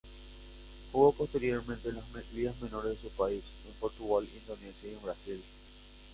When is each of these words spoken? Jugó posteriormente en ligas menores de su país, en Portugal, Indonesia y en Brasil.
Jugó 0.91 1.11
posteriormente 1.13 1.89
en 1.89 1.99
ligas 2.33 2.59
menores 2.59 2.93
de 2.93 3.01
su 3.07 3.15
país, 3.15 3.43
en 3.67 3.73
Portugal, 3.79 4.27
Indonesia 4.35 4.89
y 4.89 4.95
en 4.95 5.01
Brasil. 5.03 5.43